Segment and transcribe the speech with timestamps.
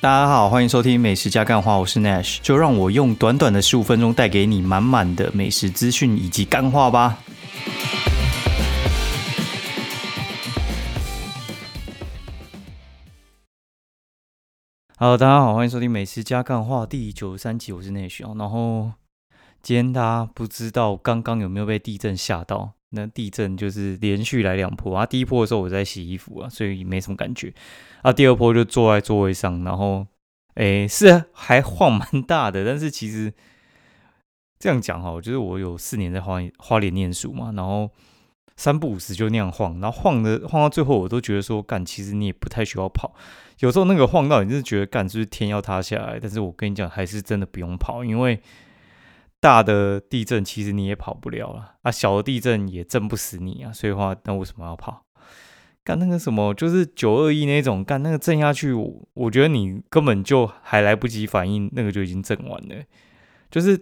[0.00, 7.18] 大家好，欢迎收听美食加干话，我是 Nash，就让我用短短的十五分钟带给你满满的美食资讯以及干话吧。
[14.98, 18.20] Hello，大家好，欢迎收听美食加干话第九十三集，我是 Nash。
[18.38, 18.92] 然后
[19.60, 22.77] 今天大家不知道刚刚有没有被地震吓到？
[22.90, 25.04] 那地震就是连续来两波啊！
[25.04, 27.52] 第一波的时候我在洗衣服啊，所以没什么感觉
[28.00, 28.10] 啊。
[28.10, 30.06] 第二波就坐在座位上，然后
[30.54, 33.30] 诶是还晃蛮大的，但是其实
[34.58, 37.90] 这样讲哈，就是我有四年在花花莲念书嘛，然后
[38.56, 43.14] 三不五时就那样晃，然后晃的晃到最后，我都觉得说干，其实你也不太需要跑。
[43.58, 48.40] 有时候那个晃到你就是觉得干，就是天要塌下来，但是我跟你讲，还是真的不用跑，因为。
[49.40, 55.04] 大的地震其实你也跑不了了啊，小的地震也震不死你啊，所以话那为什么要跑？
[55.84, 58.72] 干那个什么，就是九二一那种，干那个震下去，
[59.14, 62.84] 我觉得你根本就还来不及反应，那个就已经震完了。
[63.50, 63.80] 就是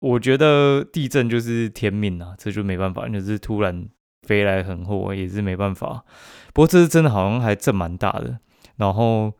[0.00, 3.88] 我觉得地震就是天命啊，这就没办法，就是突然
[4.22, 6.04] 飞来横祸也是没办法。
[6.52, 8.38] 不过这次真的好像还震蛮大的，
[8.76, 9.32] 然后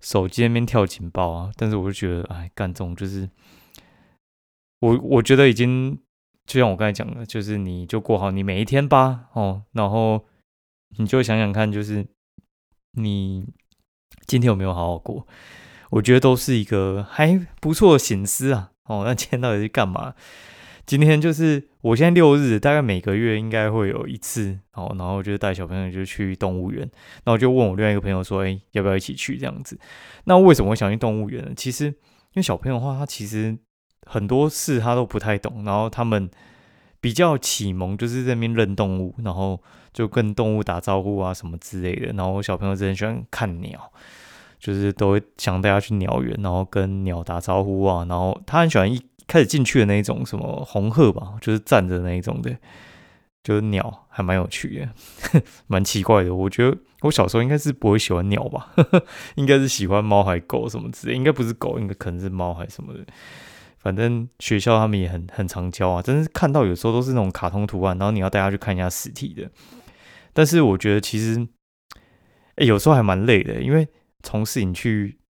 [0.00, 3.28] 手机那边跳警报啊，但是我就觉得，哎，干这种就是。
[4.80, 5.98] 我我觉得已经
[6.46, 10.24] 就像我刚才讲的，就是你就过好你每一天吧，哦，然后
[10.98, 12.06] 你就想想看，就是
[12.92, 13.46] 你
[14.26, 15.26] 今天有没有好好过？
[15.90, 20.14] 我觉得都是一个还不错的醒思啊，哦，那今天到底是干嘛？
[20.84, 26.82] 今天就是我现在六日，大概每个月应该会有一次，哦，然后就带小朋友就去动物园，
[27.24, 29.78] 然后就问我另外一个朋友说，哎，要不要一起去这样子？
[30.24, 31.52] 那为什么会想去动物园呢？
[31.56, 31.94] 其实因
[32.34, 33.56] 为小朋友的话，他其实。
[34.06, 36.30] 很多事他都不太懂，然后他们
[37.00, 39.60] 比较启蒙，就是在那边认动物，然后
[39.92, 42.12] 就跟动物打招呼啊什么之类的。
[42.14, 43.92] 然后我小朋友真的喜欢看鸟，
[44.58, 48.06] 就是都会想带他去鸟园，然后跟鸟打招呼啊。
[48.08, 52.56] 然后他很喜欢一开始进去的那一种什么红鹤吧，就是站着那一种的，
[53.42, 54.86] 就是鸟还蛮有趣
[55.32, 56.34] 的，蛮奇怪的。
[56.34, 58.72] 我觉得我小时候应该是不会喜欢鸟吧，
[59.36, 63.00] 应该是喜欢猫还狗什么之类，应该不是狗，应该可能是猫还什么的。
[63.86, 69.48] 反正学校他们也很很常教啊，真是看到有时候都是那种卡通图案，然后你要带他去看一下实体的。
[70.32, 71.46] 但是我觉得其实，
[72.56, 73.86] 哎，有时候还蛮累的，因为
[74.24, 75.20] 从市营去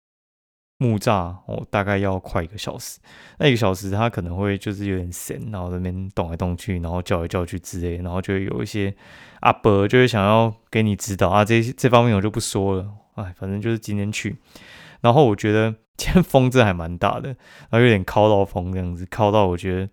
[0.79, 2.97] 木栅，哦，大概要快一个小时。
[3.37, 8.91] 那一个小时他可能会就是有点闲，然后那边动来动去，然后叫来叫去之类，然后就会有一些
[9.41, 12.91] 阿伯就会想要给你指导啊，这这方面我就不说了。
[13.17, 14.35] 哎，反正就是今天去，
[15.01, 15.75] 然后我觉得。
[15.97, 19.89] 今天风真还蛮大的，然后有点靠到风这样子，靠到我觉得，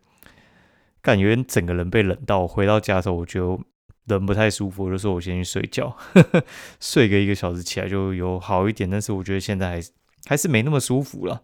[1.00, 2.46] 感觉整个人被冷到。
[2.46, 3.58] 回到家的时候，我觉得
[4.04, 5.96] 人不太舒服，我就说我先去睡觉，
[6.78, 8.90] 睡个一个小时起来就有好一点。
[8.90, 9.92] 但是我觉得现在还是
[10.26, 11.40] 还是没那么舒服了。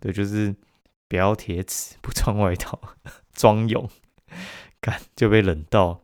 [0.00, 0.52] 对，就是
[1.08, 2.76] 不要贴纸，不穿外套，
[3.32, 3.88] 装勇，
[4.80, 6.00] 干就被冷到。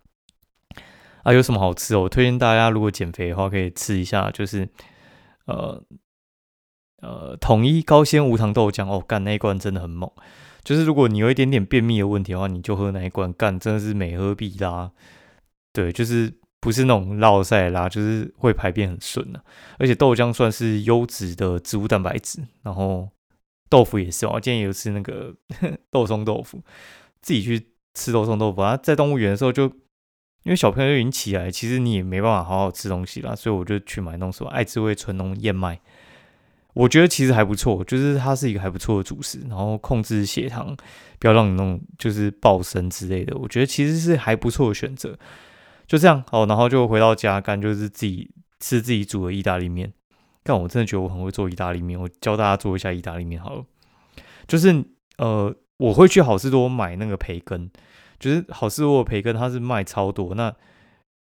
[1.25, 2.03] 啊，有什么好吃哦？
[2.03, 4.69] 我推荐大家，如果减肥的话，可以吃一下，就是
[5.47, 5.83] 呃。
[7.01, 10.11] 呃，统一高纤无糖豆浆哦，干那一罐真的很猛。
[10.63, 14.91] 就是如果你有一点点便秘的问题的话，你就喝那一罐，干真的是美喝必拉。
[15.73, 19.43] 对，就是不是那种绕塞拉，就是会排便很顺的。
[19.79, 23.09] 而且豆浆算是优质的植物蛋白质，然后
[23.71, 24.39] 豆腐也是哦。
[24.39, 25.35] 今天有吃那个
[25.91, 26.63] 豆松豆腐，
[27.23, 28.77] 自己去吃豆松豆腐啊。
[28.77, 29.65] 在动物园的时候，就
[30.43, 35.81] 因为小朋友已经起来，其实你也没办法好好吃东西啦，所以我就去买那种什么爱滋味纯浓燕麦。
[36.73, 40.77] 我觉得其实还不错，就是它是一个还不错的主食，然后控制血糖，
[41.19, 43.37] 不要让你弄就是暴升之类的。
[43.37, 45.19] 我觉得其实是还不错的选择。
[45.87, 49.93] 就这样哦，然后就回到家干，就是自己吃自己煮的意大利面。
[50.45, 53.65] 但我真的觉得我很会做意大利面，我教大家做一下意大利面好了。
[54.47, 54.85] 就是
[55.19, 57.69] 呃，我会去好事多买那个培根，
[58.19, 60.55] 就是好事多的培根它是卖超多，那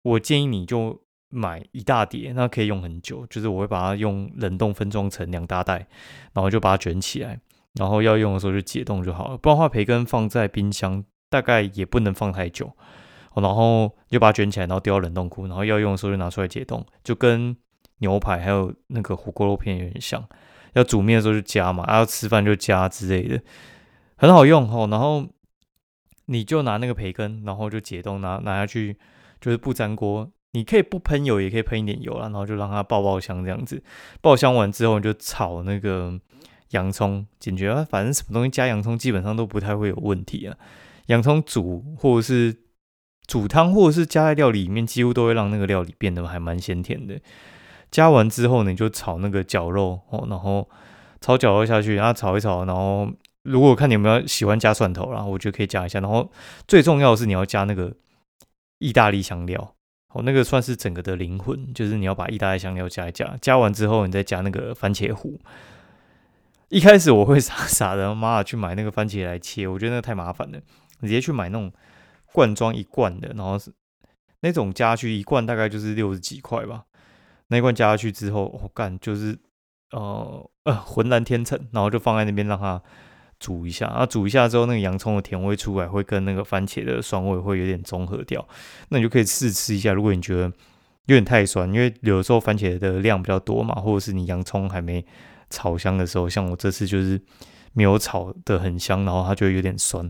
[0.04, 1.03] 我建议你就。
[1.34, 3.26] 买一大叠，那可以用很久。
[3.28, 5.88] 就是我会把它用冷冻分装成两大袋，
[6.34, 7.40] 然后就把它卷起来，
[7.74, 9.38] 然后要用的时候就解冻就好了。
[9.38, 12.72] 不然的话，培根放在冰箱大概也不能放太久。
[13.36, 17.58] 然后就把它卷起来，然后丢到冷冻库，然后要用的时候就拿出来解冻，就跟
[17.98, 20.24] 牛排还有那个火锅肉片有点像。
[20.74, 23.42] 要煮面的时候就加嘛，啊要吃饭就加之类的，
[24.18, 24.88] 很好用哦。
[24.92, 25.28] 然后
[26.26, 28.98] 你就拿那个培根，然后就解冻，拿拿下去
[29.42, 30.32] 就是不粘锅。
[30.54, 33.84] 你可以不喷油，也可以喷一点油啦，然后就让它爆爆香这样子。
[34.22, 36.20] 爆香完之后，你就炒那个
[36.70, 40.56] 洋葱，解决啊反正什么东西加洋葱基本上都不太会有问题啊。
[41.08, 42.56] 洋葱煮或者是
[43.28, 47.20] 煮汤，或者是加在料理里面，几乎都会让那个料理变得还蛮鲜甜的。
[47.90, 50.70] 加完之后呢，你就炒那个绞肉哦，然后
[51.20, 53.12] 炒绞肉下去，然后炒一炒，然后
[53.44, 56.00] 如果看你有没有喜欢加蒜头然后，我觉得可以加一下。
[56.00, 56.32] 然后
[56.68, 57.94] 最重要的是你要加那个
[58.80, 59.76] 意大利香料
[60.14, 65.40] 哦，那个算是整个的灵魂，就是你要把意大利香料加一加，加完之后你再加那个番茄糊。
[66.70, 70.60] 一开始我会 傻傻的妈去买那个番茄来切，我觉得那太麻烦了，
[71.02, 71.72] 直接去买那种
[72.32, 73.72] 罐装一罐的，然后是
[74.42, 76.84] 那种加去一罐大概就是六十几块吧。
[77.48, 79.38] 那一罐加下去之后，我干就是
[79.92, 82.82] 呃呃浑然天成，然后就放在那边让它
[83.44, 83.88] 煮一下。
[83.88, 88.48] 啊，煮一下之后，那个洋葱的甜味出来，会跟那个番茄的酸味会有点中和掉。
[88.88, 89.92] 那你就可以试吃一下。
[89.92, 90.44] 如果你觉得
[91.08, 95.06] 有点太酸，因为有的时候番茄的量比较多嘛，或者是你洋葱还没
[95.50, 97.20] 炒香的时候，像我这次就是
[97.74, 100.10] 没有炒的很香，然后它就有点酸。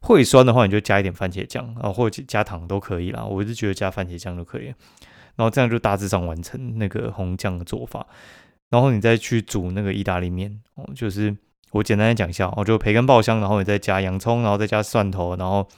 [0.00, 3.24] 会酸的话，你就加一点番茄酱啊，或者加糖都可以啦。
[3.24, 4.74] 我是觉得加番茄酱就可以。
[5.36, 8.04] 然后这样就大致上完成那个红酱的做法，
[8.70, 11.36] 然后你再去煮那个意大利面哦，就是
[11.72, 15.68] 我简单的讲一下，哦，就培根爆香，然后你再加洋葱，然后再加蒜头，然后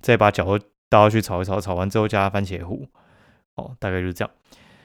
[0.00, 0.58] 再把角
[0.88, 2.86] 倒下去炒一炒，炒完之后加番茄糊，
[3.56, 4.30] 哦，大概就是这样。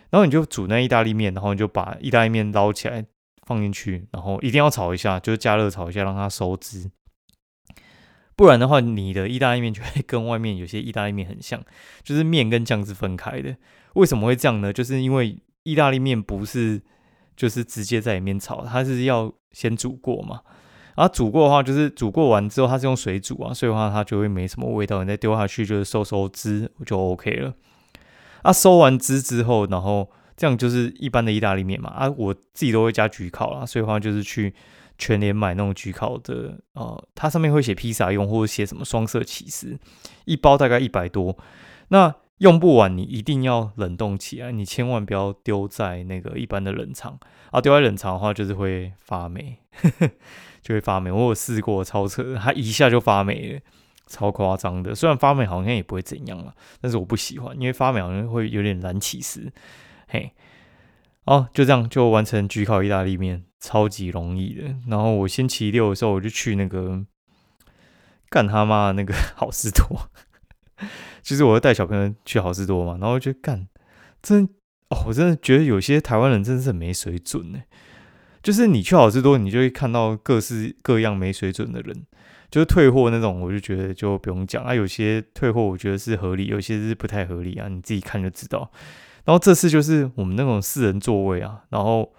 [0.10, 3.06] 然后你就煮那意大利面，然后你就把意大利面捞起来
[3.46, 6.90] 放进去，然后一定要炒一下，就是加热炒一下，让它收汁。
[8.36, 11.62] 不然的话，你的意大利面就会跟外面有些意大利面很像，
[12.04, 13.56] 就是面跟酱是分开的。
[13.94, 14.72] 为什么会这样呢？
[14.72, 16.82] 就是因为意大利面不是
[17.40, 20.42] 就是直接在里面炒，它是要先煮过嘛。
[20.98, 25.02] 然后煮过的话，就是煮过完之后，它是用水煮啊，所以的话它就会没什么味道。
[25.02, 27.54] 你再丢下去就是收收汁就 OK 了。
[28.42, 31.90] 啊，收完汁之后，然后这样就是一般的意大利面嘛。
[31.92, 34.54] 啊，我自己都会加焗烤啦，所以的话就是去
[34.98, 39.80] 全联买那种焗烤的，呃，它上面会写披萨用，或者写什么双色起司，
[40.26, 41.38] 一包大概一百多。
[41.88, 47.20] 那用不完，你一定要冷冻起来，你千万不要丢在那个一般的冷藏
[47.52, 47.60] 啊！
[47.60, 49.60] 丢在冷藏的话，就是会发霉，
[50.64, 51.12] 就会发霉。
[51.12, 53.60] 我有试过超车，它一下就发霉了，
[54.08, 54.96] 超夸张的。
[54.96, 59.52] 虽然发霉好像也不会怎样了，但是我不喜欢，因为发霉好像会有点燃起司。
[60.08, 60.32] 嘿，
[61.26, 64.76] 哦，就这样就完成焗烤意大利面，超级容易的。
[64.88, 67.06] 然后我星期六的时候，我就去那个
[68.30, 70.10] 干他妈那个 好事多。
[71.22, 73.68] 其实我会带小朋友去好事多嘛，然后就干，
[74.22, 74.46] 真
[74.90, 77.60] 哦，我真的觉得有些台湾人真的是没水准呢。
[78.42, 82.06] 就是你去好事多，你就会看到各式各样没水准的人，
[82.50, 84.74] 就是退货那种，我就觉得就不用讲啊。
[84.74, 88.72] 有些退货我觉得是合理，有些是不太合理啊，你自己看就知道。
[89.26, 92.12] 然后这次就是我们那种四人座位啊，然后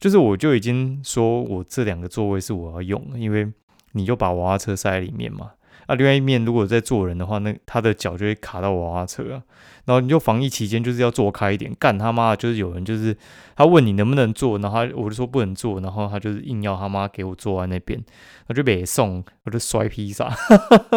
[0.00, 3.50] 就是我就已经说我这两个座位是我要用的，因为
[3.92, 5.52] 你就把娃娃车塞在里面嘛。
[5.86, 9.42] 啊，另外一面如果在坐人的话，那他的脚就会卡到娃娃车啊。
[9.84, 13.16] 然后你就防疫期间就是要坐开一点，干他妈的，就是有人就是
[13.54, 18.04] 他问你能不能坐，然后我就说不能坐，然后他就是硬要他妈给我坐在那边，
[18.48, 20.28] 我就被送，我就摔披萨，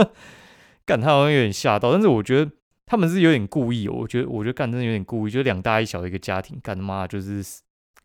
[0.88, 2.52] 干他好像有点吓到，但是我觉得
[2.88, 7.46] 他们是有点故意，我觉得我觉得干真的有点故意，就两大一小的一个家庭，干他妈就是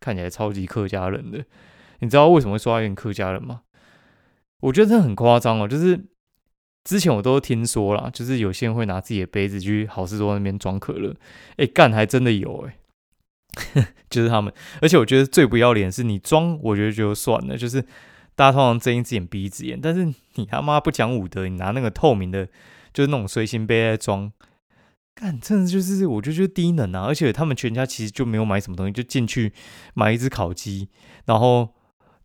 [0.01, 1.43] 看起来超级客家人的，
[2.01, 3.63] 你知道为什么会说他有点客家人吗？
[4.61, 5.99] 我觉得真的很夸张哦，就是。
[6.85, 11.17] 之前我都听说了，就是有些人会拿自己的杯子去好事多那边装可乐，
[11.57, 14.53] 哎，干还真的有哎， 就是他们。
[14.83, 17.81] 而且我觉得最不要脸是你装，我觉得就算了，就是
[18.37, 20.05] 大家通常睁一只眼闭一只眼，但是
[20.35, 22.47] 你他妈不讲武德，你拿那个透明的，
[22.93, 24.31] 就是那种随行杯在装，
[25.15, 27.07] 干真的就是我就觉得低能啊！
[27.07, 29.55] 而且他们全家其实就没有买什么东西，就进去
[29.95, 30.89] 买一只烤鸡，
[31.25, 31.71] 然后。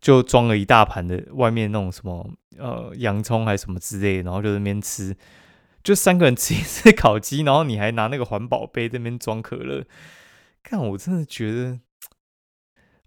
[0.02, 5.16] 就装了一大盘的外面那种什么呃洋葱还是什么之类，然后就在那边吃，
[5.82, 9.84] 就三个人吃一次烤鸡，然后你还拿那个环保杯在那边装可乐，
[10.62, 11.80] 看我真的觉得，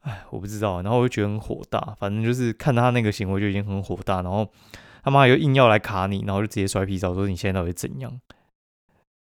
[0.02, 4.52] 哎，我不知道，然后我就觉得很火大，反正就是看他那个行为就已经很火大，然后
[5.04, 8.20] 他妈又硬要来卡你，然后就直接摔皮草说你现在到底怎样？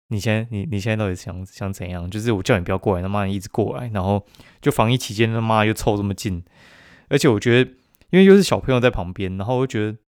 [0.08, 2.08] 你现在你你现在到底想想怎样？
[2.08, 4.24] 就是我叫你不要过来，他妈一直过来，然后
[4.60, 6.44] 就防疫期间他妈又凑这么近。
[7.08, 7.70] 而且我觉得，
[8.10, 9.98] 因为又是小朋友在旁边，然后我就觉得，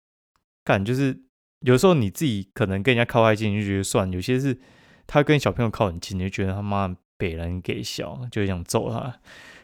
[0.68, 1.18] 干就是
[1.60, 4.60] 有时候你自己可能跟人家靠太近，就觉得算；有些是
[5.06, 9.18] 他跟小朋友靠很近，就觉得他妈被人给笑，就想揍他。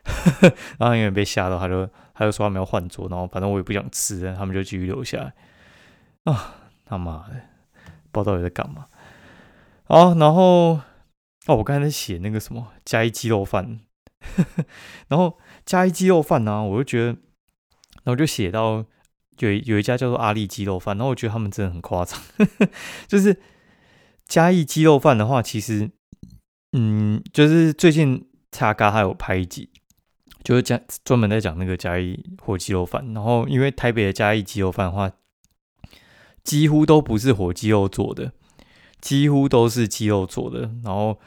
[0.78, 5.34] 然后因为被吓到，他就他就说他们要换桌，然后反正我也不想吃，他们就继续留下来。
[6.24, 6.54] 啊，
[6.86, 7.40] 他妈的，
[8.10, 8.86] 不知道到底在干嘛。
[9.84, 10.80] 好，然后
[11.46, 13.80] 哦，我刚才在写那个什么加一鸡肉饭，
[15.08, 15.38] 然后。
[15.66, 17.06] 加一鸡肉饭呢，我就觉得，
[18.02, 18.84] 然后就写到
[19.38, 22.20] 有有一家叫做阿力鸡肉饭，然后我觉得他们真的很夸张，
[23.06, 23.40] 就是
[24.26, 25.90] 嘉义鸡肉饭的话，其实，
[26.72, 29.70] 嗯，就是最近蔡阿嘎他有拍一集，
[30.42, 33.12] 就是讲专门在讲那个嘉义火鸡肉饭。
[33.12, 35.10] 然后因为台北的嘉义鸡肉饭的话，
[36.42, 38.32] 几乎都不是火鸡肉做的，
[39.00, 40.70] 几乎都是鸡肉做的。
[40.84, 41.18] 然后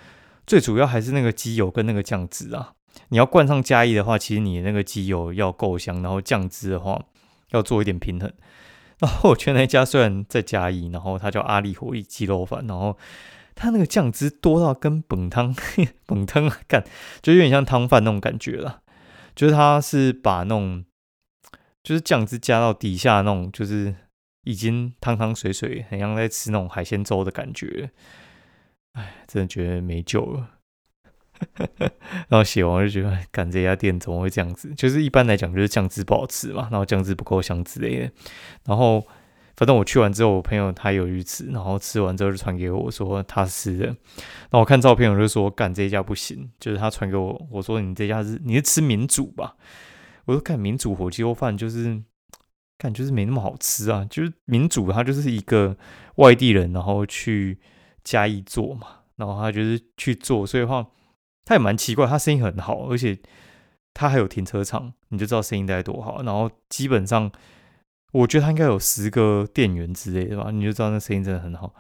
[0.45, 2.73] 最主要还是那个鸡油跟那个酱汁啊。
[3.09, 6.99] 你要灌上嘉义的话，其实你那个鸡油要够香，然后酱汁的话
[7.51, 8.31] 要做一点平衡。
[8.99, 12.97] 然后我觉得那家虽然在嘉义，然后它叫阿里火鸡肉饭，然后。
[13.59, 15.51] 它那个酱汁多到跟本汤
[16.05, 16.85] 本汤干，
[17.23, 18.83] 就有点像汤饭那种感觉了。
[19.35, 20.85] 就是它是把那种
[21.81, 23.95] 就是酱汁加到底下那种，就是
[24.43, 27.89] 已经汤汤水水，很像在吃那种海鲜粥的感觉。
[28.93, 30.56] 哎，真的觉得没救了。
[32.29, 34.73] 然后写完我就觉得，干这家店怎么会这样子？
[34.75, 38.11] 就是一般来讲，就是酱汁不好吃嘛，然后酱汁不够香之类的。
[38.65, 39.05] 然后。
[39.59, 43.95] 反正我去完之后，我朋友他有去吃，然后吃完之后就传给我说他吃的。
[44.51, 49.55] 那我看照片，我就说干这家不行，就是他传给我，我说你这家是你是吃民主吧？
[50.25, 51.99] 我说干民主火鸡肉饭就是
[52.77, 55.75] 干就是没那么好吃啊，就是民主他就是一个
[56.17, 57.57] 外地人，然后去
[58.03, 60.85] 嘉义做嘛，然后他就是去做，所以话
[61.47, 63.17] 他也蛮奇怪，他生意很好，而且
[63.93, 67.31] 他还有停车场，你就知道生意大概多好，然后基本上。
[68.13, 71.75] 我觉得他应该有十个店员之类的吧，你就知道那生意真的很好。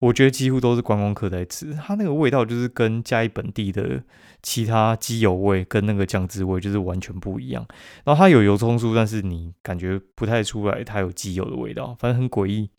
[0.00, 4.02] 我觉得几乎都是观光客在吃，它那个味道就是跟嘉义本地的
[4.42, 7.64] 其他鸡油味跟那个酱汁味就是完全不一样。
[8.04, 12.70] 然后它有油葱酥，但是你感觉不太出来它有鸡油的味道，反正很诡异。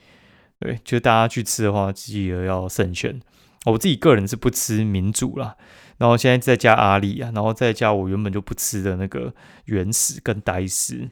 [0.59, 3.21] 对，就大家去吃的话，记得要慎选。
[3.67, 5.55] 我自己个人是不吃民主啦，
[5.97, 9.33] 然后现在再加阿里啊，然后再加我原本就不吃的那个
[9.65, 11.09] 原始跟呆丝。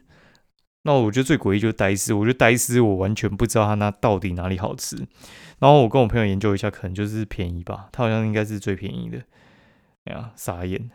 [0.82, 4.96] 那我觉得最诡异就是呆丝，我觉得呆丝我完全不知道它那到底哪里好吃。
[5.58, 9.18] 然后我跟我朋友研究一下，可能就是便宜吧，它好像应该是最便宜的。
[10.04, 10.90] 哎呀，傻眼！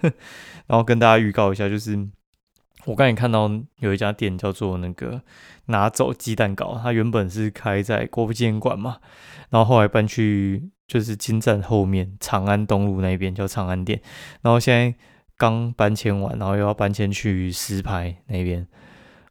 [0.66, 2.08] 然后跟大家预告一下，就是
[2.86, 3.50] 我刚才看到
[3.80, 5.20] 有一家店叫做那个
[5.66, 8.96] 拿走鸡蛋糕，它原本是开在国父纪念馆嘛，
[9.50, 14.00] 然后后来搬去就是金站后面长安东路那边叫长安店，
[14.42, 14.96] 然后现在
[15.36, 18.66] 刚搬迁完，然后又要搬迁去石牌那边。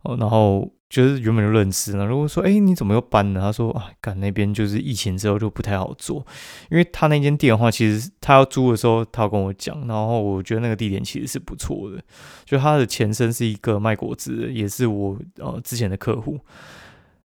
[0.03, 3.41] 哦然后就是原本就认识，了如果说，哎，你怎么又搬了？
[3.41, 6.23] 他说，啊，赶那边就是疫情之后就不太好做，
[6.69, 11.99] 因为他那间店的话，其实他要租的时候，他要跟我讲，然后我觉得那个地点其实是不错的，
[12.45, 16.39] 就他的前身是一个卖果子，也是我呃之前的客户，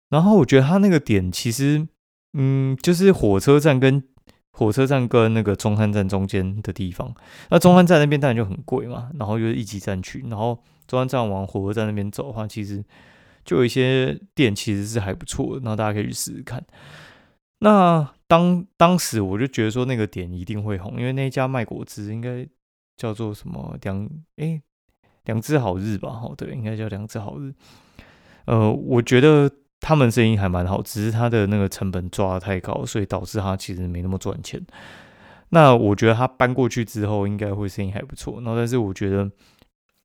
[0.09, 1.85] 然后我觉得他那个点其实，
[2.31, 4.01] 嗯，就是火车站跟
[4.51, 7.13] 火车站跟那个中山站中间的地方，
[7.49, 10.57] 那中山站那边当然就很贵嘛，然后又是一级站区，然后。
[10.87, 12.83] 中山站往火车站那边走的话，其实
[13.45, 16.61] 就有一些店其实是还不错的，然后大家可以去试试看。
[17.59, 22.45] 那当当时我就觉得说那个点一定会红，因为那一家卖果汁应该
[22.97, 24.61] 叫做什么两哎
[25.23, 26.09] 两只好日吧？
[26.09, 27.53] 哦，对，应该叫两只好日。
[28.43, 29.49] 呃，我觉得
[29.81, 34.65] 他们生意还蛮好，只是他的那个成本抓的太高，所以导致他其实没那么赚钱。
[35.49, 38.35] 那我觉得他搬过去之后，应该会生意还不错。
[38.35, 39.29] 然后，但是我觉得。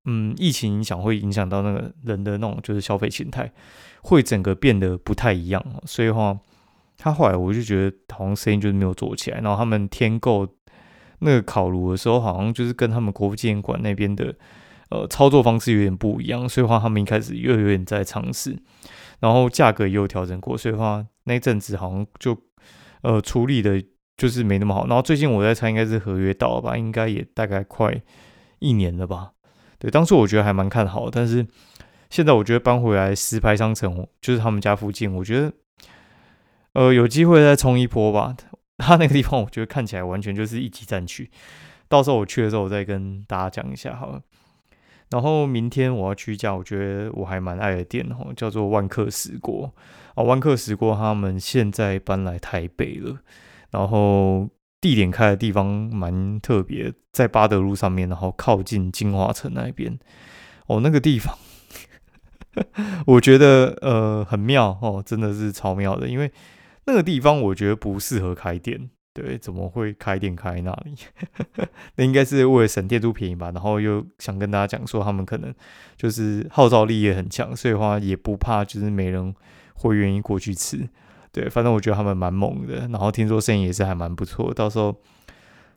[0.08, 3.52] 嗯，疫情影响会影响到那个人的那种就是消费心态，
[4.02, 5.60] 会整个变得不太一样。
[5.84, 6.38] 所以话，
[6.96, 9.40] 他后来我就觉得好像生意就是没有做起来。
[9.40, 10.46] 然后他们添购
[11.18, 14.32] 那个烤炉的时候，好像就是跟他们国父纪念馆那边的
[14.90, 16.48] 呃操作方式有点不一样。
[16.48, 18.56] 所以话，他们一开始又有点在尝试，
[19.26, 20.56] 然后价格也有调整过。
[20.56, 22.36] 所以的话，那阵子好像就
[23.02, 23.82] 呃处理的
[24.16, 24.86] 就是没那么好。
[24.86, 26.76] 然后最近我在猜，应该是合约到了吧？
[26.76, 28.00] 应该也大概快
[28.60, 29.32] 一年了吧。
[29.80, 31.44] 对，当初我觉得还蛮看好，但是
[32.08, 35.52] 现在我觉得搬回来实拍商城，就是他们家附近，我觉得
[36.74, 38.36] 呃有机会再冲一波吧。
[38.78, 41.30] 他那个地方我觉得看起来完全就是一级战区，
[41.88, 44.20] 到时候我去的时候我再跟大家讲一下好了。
[45.10, 49.72] 然后明天我要去一家我觉得我还蛮爱的店哦，叫做万客石锅
[50.14, 50.22] 啊。
[50.22, 53.18] 万客石锅他们现在搬来台北了，
[53.70, 54.48] 然后。
[54.78, 59.98] 地点开的地方蛮特别，在巴德路上面，然后靠近金华城那边。
[60.66, 61.36] 哦，那个地方，
[63.06, 66.06] 我觉得呃很妙哦，真的是超妙的。
[66.06, 66.30] 因为
[66.84, 70.94] 那个地方我觉得不适合开店，对，怎么会开店开那里？
[71.96, 73.50] 那应该是为了省店租便宜吧。
[73.50, 75.54] 然后又想跟大家讲说，他们可能
[75.96, 79.34] 就是号召力也很强，所以的话也不怕，就是没人
[79.74, 80.86] 会愿意过去吃。
[81.32, 84.94] 对，反正我觉得他们蛮猛的，然后听说生意也是还蛮不错，到时候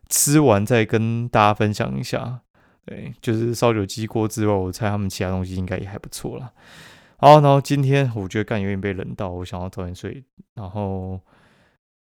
[0.10, 2.42] 吃完再跟大家分享一下。
[2.86, 6.52] 对，就是烧酒鸡锅之外，我猜他们其他东西应该也还不错啦。
[7.16, 11.22] 好，然后今天我觉得干有点被冷到，我想要早点睡，然后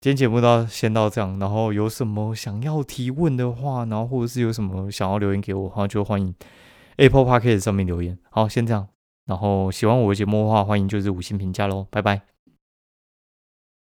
[0.01, 6.33] 今天节目到先到这样，然后有什么想要提问的话，然后或者是有什么想要留言给我的话，就欢迎
[6.99, 8.17] Apple Podcast 上面留言。
[8.31, 8.87] 好，先这样，
[9.27, 12.23] 然后喜欢我的节目的话，欢迎就是五星评价喽，拜拜。